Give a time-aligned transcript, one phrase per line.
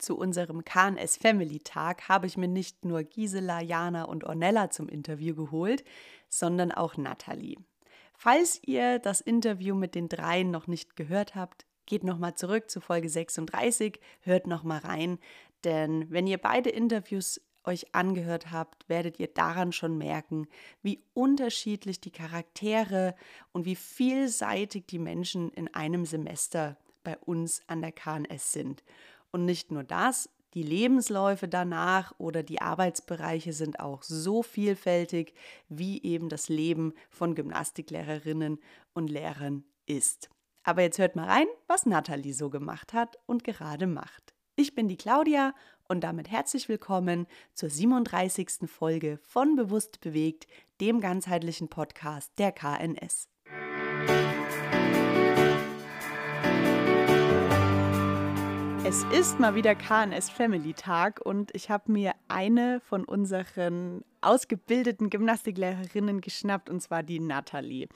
[0.00, 4.88] Zu unserem KNS Family Tag habe ich mir nicht nur Gisela, Jana und Ornella zum
[4.88, 5.84] Interview geholt,
[6.30, 7.58] sondern auch Nathalie.
[8.16, 12.80] Falls ihr das Interview mit den dreien noch nicht gehört habt, geht nochmal zurück zu
[12.80, 15.18] Folge 36, hört nochmal rein,
[15.64, 20.48] denn wenn ihr beide Interviews euch angehört habt, werdet ihr daran schon merken,
[20.80, 23.14] wie unterschiedlich die Charaktere
[23.52, 28.82] und wie vielseitig die Menschen in einem Semester bei uns an der KNS sind.
[29.32, 35.34] Und nicht nur das, die Lebensläufe danach oder die Arbeitsbereiche sind auch so vielfältig,
[35.68, 38.58] wie eben das Leben von Gymnastiklehrerinnen
[38.92, 40.28] und Lehrern ist.
[40.64, 44.34] Aber jetzt hört mal rein, was Nathalie so gemacht hat und gerade macht.
[44.56, 45.54] Ich bin die Claudia
[45.88, 48.68] und damit herzlich willkommen zur 37.
[48.68, 50.46] Folge von Bewusst bewegt,
[50.80, 53.28] dem ganzheitlichen Podcast der KNS.
[58.90, 65.10] Es ist mal wieder KNS Family Tag und ich habe mir eine von unseren ausgebildeten
[65.10, 67.86] Gymnastiklehrerinnen geschnappt und zwar die Nathalie.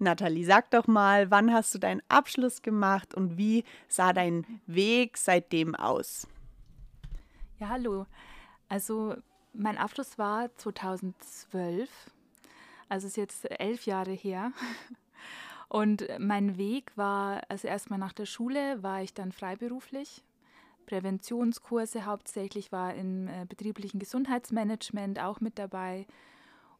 [0.00, 5.18] Nathalie, sag doch mal, wann hast du deinen Abschluss gemacht und wie sah dein Weg
[5.18, 6.26] seitdem aus?
[7.60, 8.06] Ja, hallo.
[8.68, 9.14] Also
[9.52, 11.88] mein Abschluss war 2012,
[12.88, 14.50] also ist jetzt elf Jahre her.
[15.68, 20.24] Und mein Weg war, also erstmal nach der Schule war ich dann freiberuflich
[20.86, 26.06] Präventionskurse hauptsächlich, war im äh, betrieblichen Gesundheitsmanagement auch mit dabei.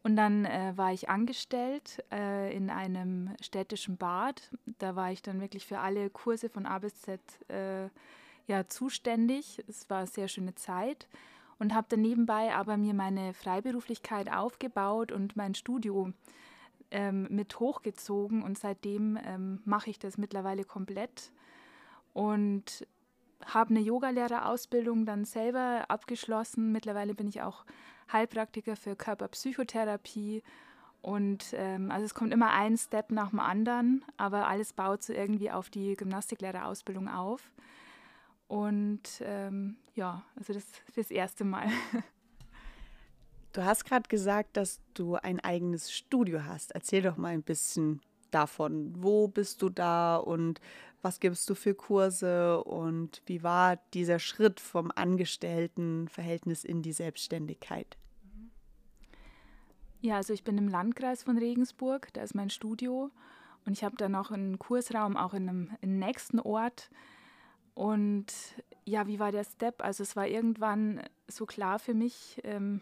[0.02, 4.50] Und dann äh, war ich angestellt äh, in einem städtischen Bad.
[4.78, 7.88] Da war ich dann wirklich für alle Kurse von A bis Z äh,
[8.46, 9.62] ja, zuständig.
[9.68, 11.06] Es war eine sehr schöne Zeit
[11.58, 16.12] und habe dann nebenbei aber mir meine Freiberuflichkeit aufgebaut und mein Studio
[16.90, 18.42] ähm, mit hochgezogen.
[18.42, 21.30] Und seitdem ähm, mache ich das mittlerweile komplett.
[22.14, 22.86] Und
[23.46, 26.72] habe eine Yogalehrerausbildung dann selber abgeschlossen.
[26.72, 27.64] Mittlerweile bin ich auch
[28.12, 30.42] Heilpraktiker für Körperpsychotherapie.
[31.02, 35.12] Und ähm, also es kommt immer ein Step nach dem anderen, aber alles baut so
[35.12, 37.50] irgendwie auf die Gymnastiklehrerausbildung auf.
[38.48, 41.69] Und ähm, ja, also das fürs erste Mal.
[43.53, 46.70] Du hast gerade gesagt, dass du ein eigenes Studio hast.
[46.70, 48.92] Erzähl doch mal ein bisschen davon.
[48.96, 50.60] Wo bist du da und
[51.02, 57.96] was gibst du für Kurse und wie war dieser Schritt vom Angestelltenverhältnis in die Selbstständigkeit?
[60.02, 63.10] Ja, also ich bin im Landkreis von Regensburg, da ist mein Studio
[63.64, 66.90] und ich habe da noch einen Kursraum auch in einem, in einem nächsten Ort.
[67.74, 68.26] Und
[68.84, 69.82] ja, wie war der Step?
[69.82, 72.80] Also es war irgendwann so klar für mich, ähm,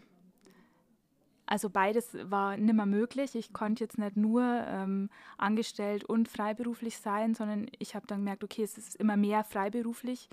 [1.49, 3.33] also beides war nimmer möglich.
[3.33, 8.43] Ich konnte jetzt nicht nur ähm, angestellt und freiberuflich sein, sondern ich habe dann gemerkt,
[8.43, 10.29] okay, es ist immer mehr freiberuflich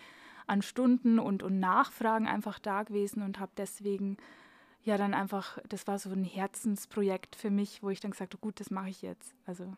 [0.46, 4.18] an Stunden und, und Nachfragen einfach da gewesen und habe deswegen
[4.84, 8.40] ja dann einfach, das war so ein Herzensprojekt für mich, wo ich dann gesagt habe,
[8.42, 9.34] gut, das mache ich jetzt.
[9.46, 9.74] Also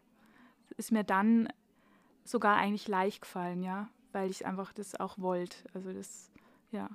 [0.76, 1.48] ist mir dann
[2.24, 5.56] sogar eigentlich leicht gefallen, ja, weil ich einfach das auch wollte.
[5.72, 6.32] Also das,
[6.72, 6.90] ja.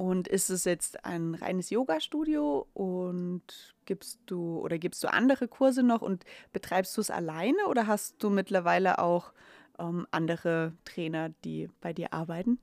[0.00, 2.66] Und ist es jetzt ein reines Yoga-Studio?
[2.72, 3.42] Und
[3.84, 6.00] gibst du oder gibst du andere Kurse noch?
[6.00, 6.24] Und
[6.54, 7.66] betreibst du es alleine?
[7.68, 9.34] Oder hast du mittlerweile auch
[9.78, 12.58] ähm, andere Trainer, die bei dir arbeiten?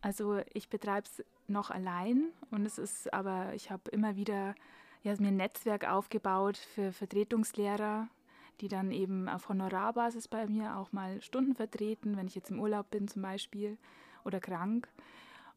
[0.00, 2.30] Also ich betreibe es noch allein.
[2.50, 4.54] Und es ist aber, ich habe immer wieder
[5.02, 8.08] ja, mir ein Netzwerk aufgebaut für Vertretungslehrer,
[8.62, 12.60] die dann eben auf Honorarbasis bei mir auch mal Stunden vertreten, wenn ich jetzt im
[12.60, 13.76] Urlaub bin zum Beispiel
[14.24, 14.88] oder krank.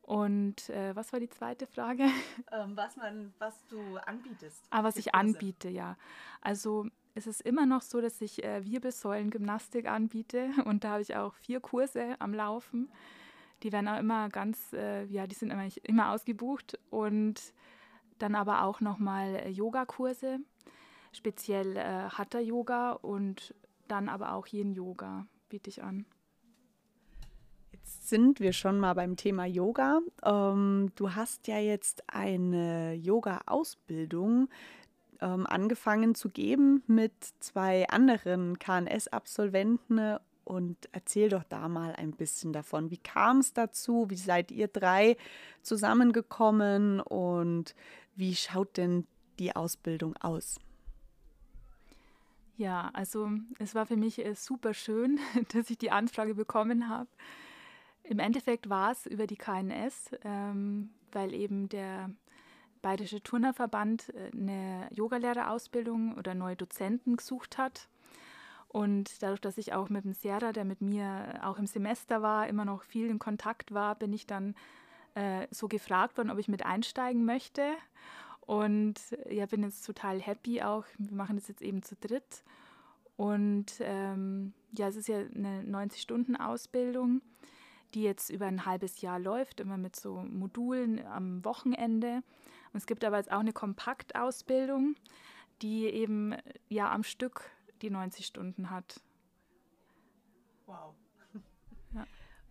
[0.02, 2.06] Und äh, was war die zweite Frage?
[2.52, 4.66] Ähm, was, man, was du anbietest.
[4.72, 5.96] Ah, was ich anbiete, ja.
[6.42, 11.16] Also es ist immer noch so, dass ich äh, Wirbelsäulengymnastik anbiete und da habe ich
[11.16, 12.92] auch vier Kurse am Laufen.
[13.64, 17.54] Die werden auch immer ganz, äh, ja, die sind immer, immer ausgebucht und
[18.18, 20.40] dann aber auch nochmal äh, Yogakurse,
[21.14, 23.56] speziell äh, Hatha-Yoga und
[23.88, 26.06] dann aber auch Yin-Yoga biete ich an
[28.08, 30.02] sind wir schon mal beim Thema Yoga.
[30.23, 34.49] Ähm, du hast ja jetzt eine Yoga-Ausbildung
[35.22, 40.17] ähm, angefangen zu geben mit zwei anderen KNS-Absolventen.
[40.43, 42.91] Und erzähl doch da mal ein bisschen davon.
[42.91, 44.09] Wie kam es dazu?
[44.09, 45.16] Wie seid ihr drei
[45.61, 46.99] zusammengekommen?
[46.99, 47.76] Und
[48.16, 49.05] wie schaut denn
[49.40, 50.59] die Ausbildung aus?
[52.58, 55.20] Ja, also es war für mich äh, super schön,
[55.53, 57.09] dass ich die Anfrage bekommen habe.
[58.03, 62.09] Im Endeffekt war es über die KNS, ähm, weil eben der
[62.82, 67.88] Bayerische Turnerverband äh, eine Yogalehrerausbildung oder neue Dozenten gesucht hat.
[68.68, 72.48] Und dadurch, dass ich auch mit dem Serra, der mit mir auch im Semester war,
[72.48, 74.56] immer noch viel in Kontakt war, bin ich dann
[75.14, 77.74] äh, so gefragt worden, ob ich mit einsteigen möchte.
[78.42, 78.96] Und
[79.30, 80.86] ja, bin jetzt total happy auch.
[80.97, 82.44] Wir machen das jetzt eben zu dritt.
[83.18, 87.22] Und ähm, ja, es ist ja eine 90-Stunden-Ausbildung,
[87.93, 92.23] die jetzt über ein halbes Jahr läuft, immer mit so Modulen am Wochenende.
[92.73, 94.96] Und es gibt aber jetzt auch eine Kompaktausbildung,
[95.61, 96.35] die eben
[96.70, 97.52] ja am Stück
[97.82, 99.02] die 90 Stunden hat.
[100.66, 100.96] Wow.
[101.93, 102.08] Ja.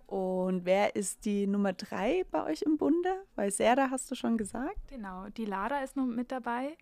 [0.07, 3.25] Und wer ist die Nummer drei bei euch im Bunde?
[3.37, 4.89] Weil Serda hast du schon gesagt.
[4.89, 6.77] Genau, die Lara ist noch mit dabei.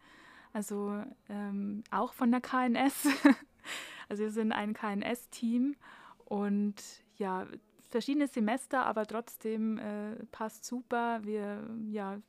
[0.53, 3.07] Also ähm, auch von der KNS.
[4.09, 5.77] also wir sind ein KNS-Team
[6.25, 6.75] und
[7.17, 7.47] ja,
[7.89, 11.21] verschiedene Semester, aber trotzdem äh, passt super.
[11.23, 12.21] Wir ja,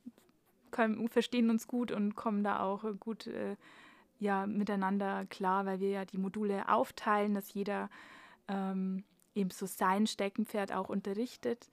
[0.70, 3.56] können, verstehen uns gut und kommen da auch gut äh,
[4.18, 7.88] ja, miteinander klar, weil wir ja die Module aufteilen, dass jeder
[8.48, 9.04] ähm,
[9.34, 11.70] eben so sein Steckenpferd auch unterrichtet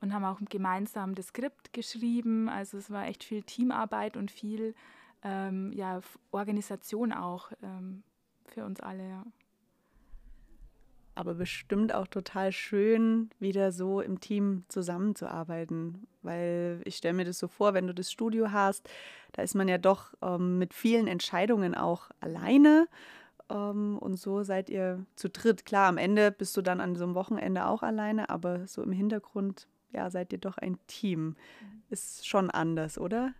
[0.00, 2.48] und haben auch gemeinsam das Skript geschrieben.
[2.48, 4.74] Also es war echt viel Teamarbeit und viel
[5.22, 6.00] ähm, ja,
[6.30, 8.02] Organisation auch ähm,
[8.46, 9.08] für uns alle.
[9.08, 9.24] Ja
[11.14, 16.06] aber bestimmt auch total schön, wieder so im Team zusammenzuarbeiten.
[16.22, 18.88] Weil ich stelle mir das so vor, wenn du das Studio hast,
[19.32, 22.88] da ist man ja doch ähm, mit vielen Entscheidungen auch alleine.
[23.50, 25.66] Ähm, und so seid ihr zu dritt.
[25.66, 28.92] Klar, am Ende bist du dann an so einem Wochenende auch alleine, aber so im
[28.92, 31.24] Hintergrund, ja, seid ihr doch ein Team.
[31.24, 31.36] Mhm.
[31.90, 33.34] Ist schon anders, oder?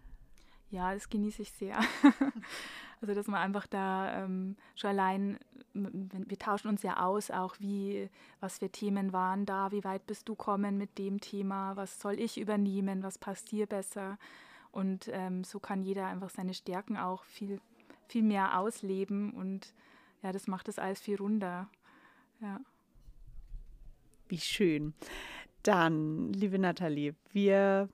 [0.70, 1.78] Ja, das genieße ich sehr.
[3.02, 5.38] also, dass man einfach da ähm, schon allein,
[5.74, 8.08] wir tauschen uns ja aus, auch wie,
[8.40, 12.20] was für Themen waren da, wie weit bist du kommen mit dem Thema, was soll
[12.20, 14.18] ich übernehmen, was passt dir besser.
[14.70, 17.60] Und ähm, so kann jeder einfach seine Stärken auch viel,
[18.08, 19.74] viel mehr ausleben und
[20.22, 21.68] ja, das macht das alles viel runder.
[22.40, 22.60] Ja.
[24.28, 24.94] Wie schön.
[25.64, 27.88] Dann, liebe Nathalie, wir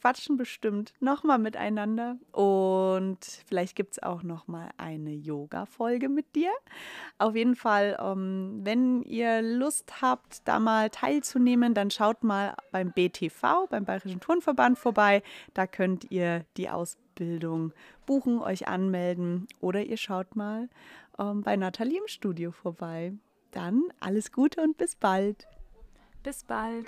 [0.00, 6.50] quatschen bestimmt nochmal miteinander und vielleicht gibt es auch nochmal eine Yoga-Folge mit dir.
[7.18, 12.92] Auf jeden Fall, ähm, wenn ihr Lust habt, da mal teilzunehmen, dann schaut mal beim
[12.92, 15.22] BTV, beim Bayerischen Turnverband vorbei.
[15.54, 17.72] Da könnt ihr die Ausbildung
[18.06, 20.68] buchen, euch anmelden oder ihr schaut mal
[21.18, 23.12] ähm, bei Nathalie im Studio vorbei.
[23.50, 25.48] Dann alles Gute und bis bald.
[26.22, 26.86] Bis bald.